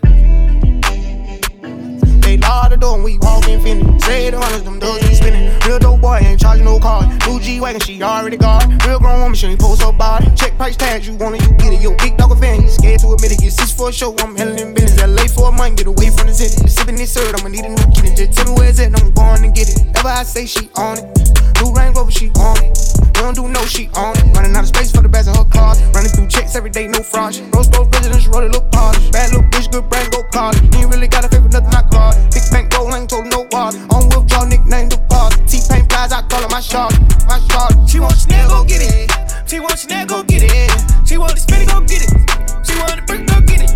[2.20, 3.86] They law the door and we walk infinity.
[4.00, 5.54] Say the hundreds, them doors be spinning.
[5.66, 7.06] Real dope boy ain't charging no car.
[7.28, 8.66] New G Wagon, she already got.
[8.84, 10.26] Real grown woman, she ain't post her body.
[10.34, 11.80] Check price tags, you want it, you get it.
[11.80, 13.38] Yo, big dog a fan, you scared to admit it.
[13.38, 15.00] Get six for a show, I'm handling in business.
[15.06, 16.66] LA for a month, get away from the city.
[16.66, 18.14] Sipping this syrup, I'ma need a new kitty.
[18.16, 19.96] Just tell me where it's at, I'm going to get it.
[19.96, 21.43] Ever I say she on it.
[21.64, 22.76] New Range Rover, she on it.
[23.16, 24.36] We don't do no, she on it.
[24.36, 25.80] Running out of space for the best of her cars.
[25.96, 27.40] Running through checks every day, no fraud.
[27.56, 29.12] Rose gold presidents, roll it, look polished.
[29.12, 30.60] Bad little bitch, good brain, go college.
[30.76, 32.20] You ain't really got a favor, nothing I call it.
[32.34, 33.80] Big bank roll, ain't told no water.
[33.96, 35.32] On withdraw, nickname the boss.
[35.48, 36.92] T-Pain flies, I call it my shot.
[37.24, 37.72] My shot.
[37.88, 39.08] She want Chanel, go get it.
[39.48, 40.68] She want Chanel, go get it.
[41.08, 42.12] She want the Spinny, go get it.
[42.60, 43.72] She want the brick, go get it.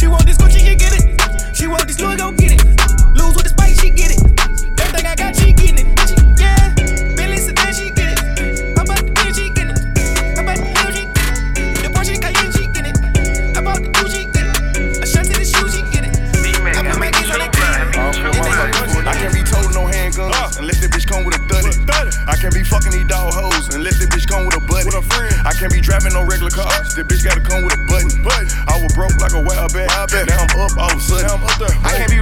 [0.00, 1.04] She want this Gucci, she get it.
[1.52, 2.85] She want this Louis, go get it.
[24.86, 25.34] Bitch with a buddy.
[25.44, 26.94] I can't be driving no regular cars.
[26.94, 28.22] The bitch gotta come with a button.
[28.68, 29.90] I was broke like a wild bat.
[30.26, 31.26] Now I'm up all of a sudden.
[31.84, 32.15] I can't be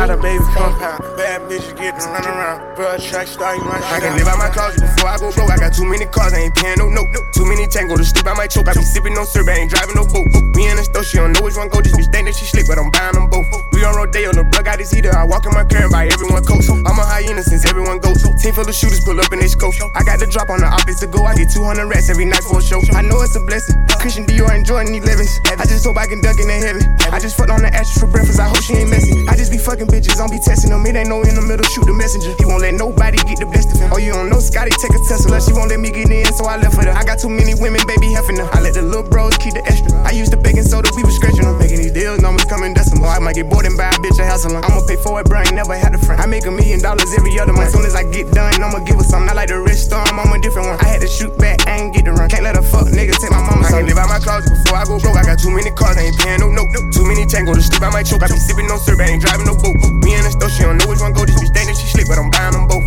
[0.00, 1.04] Other spider baby compound.
[1.18, 2.74] Bad bitches get to run around.
[2.74, 5.50] Bro, track star, you run I can live out my closet before I go broke.
[5.50, 7.12] I got too many cars, I ain't paying no note.
[7.34, 8.68] Too many tango to sleep, I might choke.
[8.68, 10.32] I be sipping no syrup, I ain't driving no boat.
[10.56, 11.82] Me in the store, she don't know which one go.
[11.82, 13.69] This bitch think that she slick, but I'm buying them both.
[13.80, 15.08] We on Rodeo, the plug got his heater.
[15.08, 16.68] I walk in my car and buy everyone coat.
[16.68, 18.20] I'm a hyena since everyone goes.
[18.36, 19.72] Team full of shooters pull up in they scope.
[19.96, 21.24] I got the drop on the office to go.
[21.24, 22.76] I get 200 rats every night for a show.
[22.92, 23.80] I know it's a blessing.
[23.96, 25.32] Christian Dior and Jordan 11s.
[25.56, 26.84] I just hope I can duck in the heaven.
[27.08, 28.36] I just fucked on the ashes for breakfast.
[28.36, 29.16] I hope she ain't messy.
[29.24, 30.20] I just be fucking bitches.
[30.20, 30.84] I don't be testing them.
[30.84, 31.64] It ain't no in the middle.
[31.72, 32.36] Shoot the messenger.
[32.36, 33.88] He won't let nobody get the best of him.
[33.92, 35.40] Oh, you don't know Scotty take a Tesla.
[35.40, 36.92] She won't let me get in, so I left with her.
[36.92, 38.48] I got too many women, baby, heffing them.
[38.52, 39.88] I let the little bros keep the extra.
[40.04, 41.56] I used the baking soda, we was scratching them.
[41.56, 43.08] Making these deals, no numbers coming decimal.
[43.08, 44.66] I might get bored and buy a bitch a house alone.
[44.66, 45.38] I'ma pay for it, bro.
[45.38, 46.18] I ain't never had a friend.
[46.20, 47.70] I make a million dollars every other month.
[47.70, 49.30] Soon as I get done, I'ma give her something.
[49.30, 50.78] Not like the rich storm, I'm a different one.
[50.82, 52.28] I had to shoot back, I ain't get the run.
[52.28, 53.62] Can't let a fuck nigga take my mama.
[53.66, 55.16] I can live out my closet before I go broke.
[55.16, 56.68] I got too many cars, I ain't paying no note.
[56.90, 58.26] Too many tango to sleep, I might choke.
[58.26, 59.78] I be sipping no syrup, I ain't driving no boat.
[60.02, 61.22] Me in the store, she don't know which one go.
[61.24, 62.79] This bitch think that she slick, but I'm buying them both.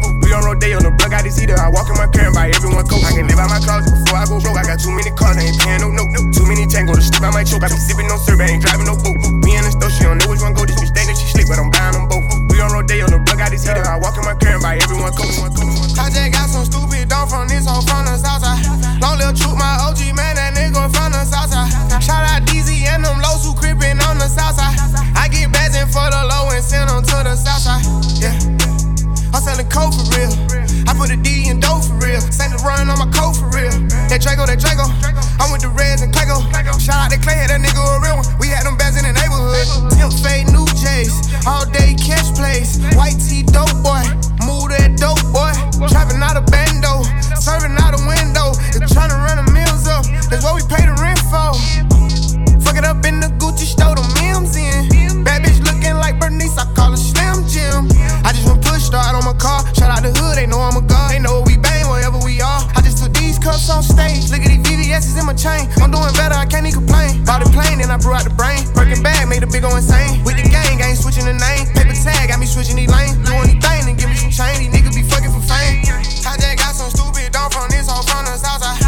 [0.63, 1.59] We on the plug got his heater.
[1.59, 3.03] I walk in my car and buy everyone coat.
[3.03, 4.55] I can live out my closet before I go broke.
[4.55, 6.07] I got too many cars, I ain't paying no note.
[6.31, 7.67] Too many tango to sleep, I might choke.
[7.67, 9.19] I be sipping no syrup, I ain't driving no boat.
[9.43, 10.63] Me in the store, she don't know which one go.
[10.63, 12.23] This bitch think that she slick, but I'm buying them both.
[12.47, 13.83] We on Rodeo, the plug got his heater.
[13.83, 15.35] I walk in my car and buy everyone coat.
[15.99, 18.63] I just got some stupid dog from this hoe from the south side.
[19.03, 21.75] Long little troop, my OG man, that nigga from the south side.
[21.99, 24.79] Shout out DZ and them lows who creepin' on the south side.
[25.11, 28.02] I get bags in for the low and send them to the south side.
[29.53, 30.33] Selling coke for real.
[30.89, 32.17] I put a D in dough for real.
[32.33, 33.69] Send the run on my coat for real.
[34.09, 34.89] That Draco, that Draco.
[35.37, 36.41] I'm with the Reds and Clayco.
[36.81, 38.25] Shout out to Clay, that nigga a real one.
[38.41, 39.93] We had them bags in the neighborhood.
[39.93, 41.13] Him fade new J's.
[41.45, 42.81] All day catch plays.
[42.97, 44.01] White tee dope boy.
[44.41, 45.53] Move that dope boy.
[45.85, 47.05] Trapping out a bando.
[47.37, 48.57] Serving out a window.
[48.73, 50.01] They tryna run the mills up.
[50.33, 51.53] That's what we pay the rent for.
[52.65, 55.12] Fuck it up in the Gucci store, the memes in.
[55.83, 57.91] Bad looking like Bernice, I call her Slim Jim.
[58.23, 59.59] I just went push start on my car.
[59.75, 61.11] Shout out the hood, they know I'm a god.
[61.11, 62.63] They know we bang wherever we are.
[62.75, 64.31] I just took these cups on stage.
[64.31, 65.67] Look at these VVS's in my chain.
[65.83, 67.23] I'm doing better, I can't even complain.
[67.25, 68.63] Bought a plane, then I blew out the brain.
[68.75, 70.23] Working bag, made a big go insane.
[70.23, 71.67] With the gang, I ain't switching the name.
[71.75, 73.19] Paper tag, got me switching these lanes.
[73.19, 74.63] Do anything and give me some change.
[74.63, 75.83] These niggas be fucking for fame.
[76.23, 78.82] I just got some stupid dog from this hoe from the south side.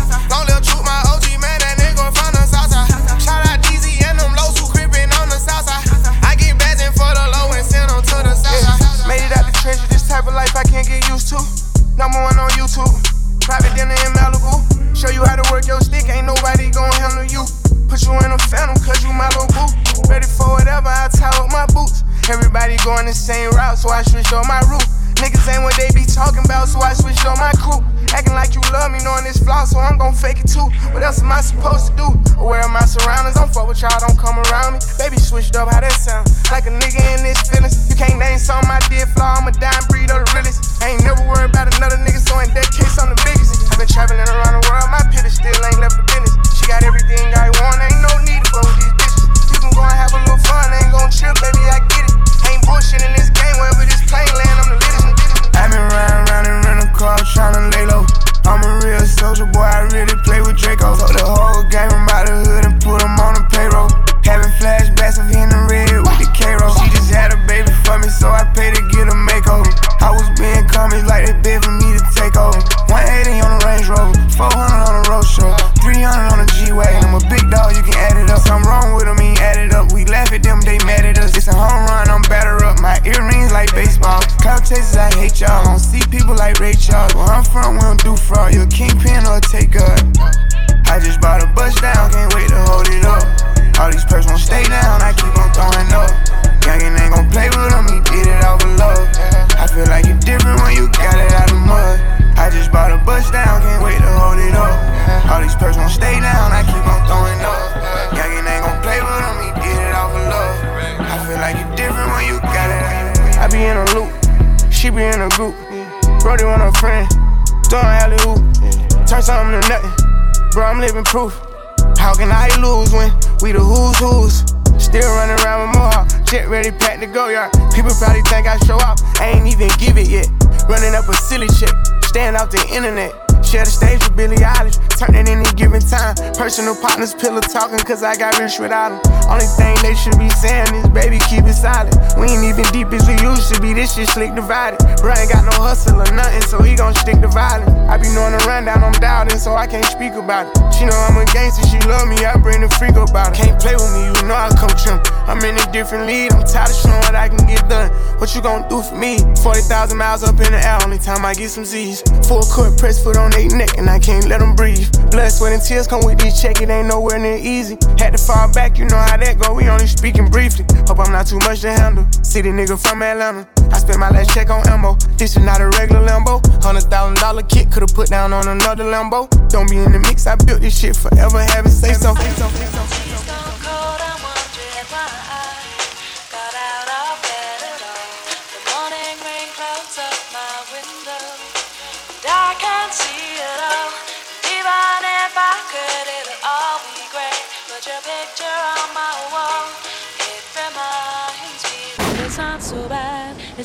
[136.56, 139.04] Personal partners, pillow talking, cause I got rich without them.
[139.28, 141.92] Only thing they should be saying is, baby, keep it silent.
[142.16, 144.80] We ain't even deep as we used to be, this shit slick divided.
[145.04, 147.68] Bro ain't got no hustle or nothing, so he gon' stick to violence.
[147.92, 150.56] I be knowing the rundown, I'm doubting, so I can't speak about it.
[150.72, 153.44] She know I'm a gangster, she love me, I bring the freak about it.
[153.44, 155.04] Can't play with me, you know I come trim.
[155.28, 157.92] I'm in a different lead, I'm tired of showing what I can get done.
[158.16, 159.20] What you gon' do for me?
[159.44, 162.00] 40,000 miles up in the air, only time I get some Z's.
[162.32, 164.88] Full court press foot on they neck, and I can't let them breathe.
[165.12, 167.78] Blood, sweat, and tears come with this check, it ain't nowhere near easy.
[167.98, 170.66] Had to fall back, you know how that go, we only speaking briefly.
[170.88, 172.06] Hope I'm not too much to handle.
[172.24, 173.48] City nigga from Atlanta.
[173.72, 174.96] I spent my last check on ammo.
[175.18, 176.42] This is not a regular Lambo.
[176.64, 179.28] Hundred thousand dollar kit could've put down on another Lambo.
[179.50, 181.40] Don't be in the mix, I built this shit forever.
[181.40, 182.14] Have it say so.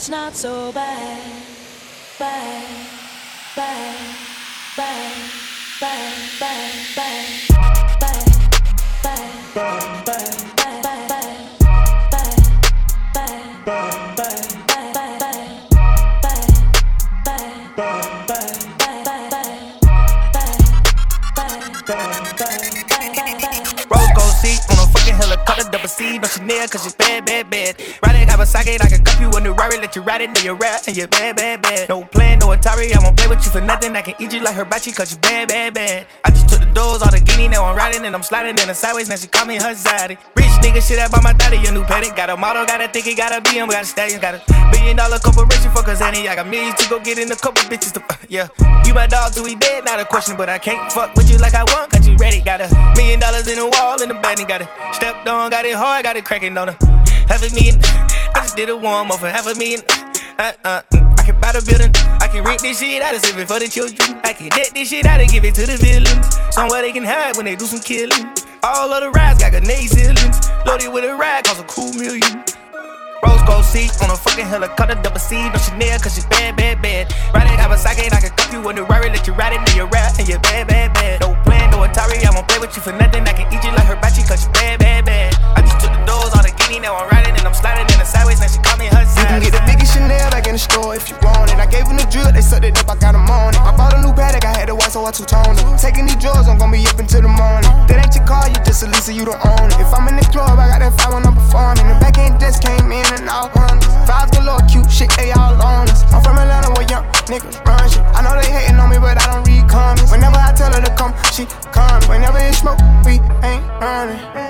[0.00, 1.22] It's not so bad,
[2.18, 2.64] bad,
[3.54, 3.96] bad,
[4.74, 5.12] bad,
[5.78, 7.26] bad, bad, bad,
[8.00, 8.24] bad,
[9.02, 10.89] bad, bad, bad.
[29.80, 31.88] Let you ride it, then you rap, and you're bad, bad, bad.
[31.88, 33.96] No plan, no Atari, I won't play with you for nothing.
[33.96, 36.06] I can eat you like hibachi, cause you bad, bad, bad.
[36.22, 38.68] I just took the doors, all the guinea, now I'm riding, and I'm sliding in
[38.68, 40.18] the sideways, now she call me her zaddy.
[40.36, 42.14] Rich nigga, shit, I bought my daddy a new Patek.
[42.14, 44.42] Got a model, got a think he got a BM, got a stallion, got a
[44.70, 46.28] billion dollar corporation for Kazani.
[46.28, 48.48] I got millions to go get in a couple bitches to, uh, yeah.
[48.84, 51.38] You my dog till we dead, not a question, but I can't fuck with you
[51.38, 52.42] like I want, cause you ready.
[52.42, 55.48] Got a million dollars in the wall, in the bed, and got it stepped on,
[55.48, 56.76] got it hard, got it cracking on her.
[57.30, 57.54] Half a
[58.34, 59.80] I just did a warm up for half a million.
[60.38, 63.38] Uh, uh, I can buy the building, I can rent this shit out of save
[63.38, 64.20] it for the children.
[64.24, 66.26] I can deck this shit out and give it to the villains.
[66.54, 68.33] Somewhere they can hide when they do some killing.
[68.62, 70.40] All of the rides got grenade ceilings.
[70.66, 72.44] Loaded with a ride, cost a cool million.
[73.20, 76.81] Rose gold seat on a fucking helicopter, double C, no Chanel, cause you bad, bad,
[76.81, 77.12] bad.
[77.35, 79.76] Riding Kawasaki, and I can cup you in the Rari, let you ride it, then
[79.76, 81.20] you rap, and you're bad, bad, bad.
[81.20, 83.28] No plan, no Atari, I won't play with you for nothing.
[83.28, 85.37] I can eat you like hibachi, cause you bad, bad, bad.
[85.56, 86.33] I just took the doors,
[86.77, 89.02] all now I'm riding, and I'm sliding in the sideways, now she call me her
[89.02, 91.58] You can get the biggest Chanel back in the store if you want it.
[91.58, 93.60] I gave them the drill, they sucked it up, I got them on it.
[93.60, 95.66] I bought a new Patek, I had the white, so I two-toned it.
[95.79, 97.71] Taking these drugs, I'm gonna be up until the morning.
[97.90, 99.83] That ain't your car, you just a Lisa, you don't own it.
[99.83, 101.87] If I'm in the club, I got that five when I'm performing.
[101.90, 103.90] The back end just came in and out hundreds.
[104.06, 106.06] Fives galore, cute shit, they all on us.
[106.14, 108.04] I'm from Atlanta where young niggas run shit.
[108.14, 110.10] I know they hating on me, but I don't read comments.
[110.10, 112.06] Whenever I tell her to come, she comes.
[112.06, 114.50] Whenever it's smoke, we ain't running.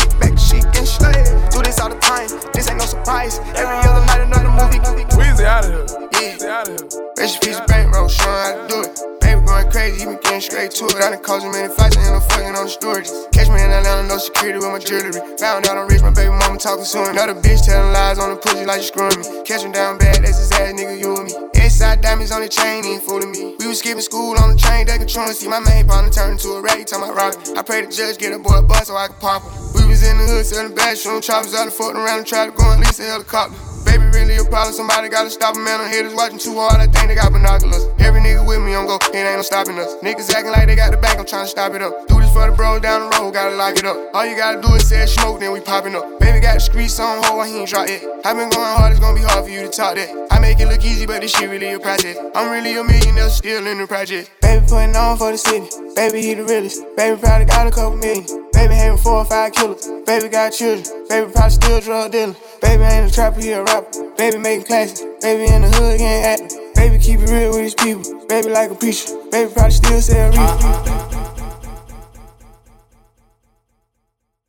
[1.71, 3.39] this all the time, this ain't no surprise.
[3.39, 4.79] Every other night, another movie.
[5.15, 6.09] Weezy out of here.
[6.11, 6.35] Yeah.
[6.35, 7.13] Weezy out of here.
[7.17, 9.20] Rest piece of bankroll, showing how to do it.
[9.61, 10.95] Going crazy, he been getting straight to it.
[10.97, 13.05] I done caused him many fights, and I up fucking on the storage.
[13.29, 15.13] Catch me in Atlanta, no security with my jewelry.
[15.37, 17.13] Found out I'm rich, my baby mama talking him.
[17.13, 19.45] Another bitch telling lies on the pussy like you screwing me.
[19.45, 21.33] Catch him down bad, that's his ass, nigga, you and me.
[21.61, 23.53] Inside diamonds on the chain, ain't fooling me.
[23.61, 25.37] We was skipping school on the train, they controlling.
[25.37, 27.37] See my main partner turn into a rat, tell my rock.
[27.53, 29.53] I pray the judge get a boy a bus so I can pop him.
[29.77, 32.51] We was in the hood selling shooting choppers out and fucking around and try to
[32.51, 33.53] go and lease a helicopter.
[33.85, 34.73] Baby, really a problem.
[34.73, 35.81] Somebody gotta stop him, man.
[35.81, 36.79] I'm haters watching too hard.
[36.79, 37.85] I think they got binoculars.
[37.99, 38.95] Every nigga with me, I'm go.
[39.11, 39.95] It ain't no stopping us.
[39.95, 42.07] Niggas acting like they got the back, I'm trying to stop it up.
[42.07, 43.33] Do this for the bros down the road.
[43.33, 43.97] Gotta lock it up.
[44.13, 46.19] All you gotta do is say smoke, then we popping up.
[46.21, 47.45] Baby got the streets on hold.
[47.47, 48.01] He ain't drop it.
[48.23, 48.91] I been going hard.
[48.91, 50.07] It's gonna be hard for you to talk that.
[50.31, 52.17] I make it look easy, but this shit really a project.
[52.33, 54.31] I'm really a millionaire, still in the project.
[54.41, 55.67] Baby putting on for the city.
[55.95, 56.79] Baby, he the realest.
[56.95, 58.50] Baby probably got a couple million.
[58.61, 59.87] Baby having four or five killers.
[60.05, 61.07] Baby got children.
[61.09, 62.35] Baby probably still drug dealing.
[62.61, 64.13] Baby ain't a trapper, he a rapper.
[64.15, 65.01] Baby making classics.
[65.19, 66.73] Baby in the hood, getting acting.
[66.75, 68.27] Baby keep it real with his people.
[68.27, 69.17] Baby like a preacher.
[69.31, 71.10] Baby probably still sell reefer.